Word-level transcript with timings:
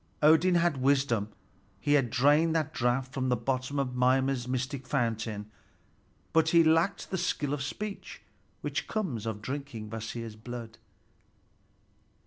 Odin 0.23 0.55
had 0.55 0.77
wisdom, 0.77 1.29
he 1.79 1.93
had 1.93 2.09
drained 2.09 2.55
that 2.55 2.73
draught 2.73 3.13
from 3.13 3.29
the 3.29 3.35
bottom 3.35 3.77
of 3.77 3.95
Mimer's 3.95 4.47
mystic 4.47 4.87
fountain; 4.87 5.51
but 6.33 6.49
he 6.49 6.63
lacked 6.63 7.11
the 7.11 7.19
skill 7.19 7.53
of 7.53 7.61
speech 7.61 8.23
which 8.61 8.87
comes 8.87 9.27
of 9.27 9.43
drinking 9.43 9.91
Kvasir's 9.91 10.35
blood. 10.35 10.79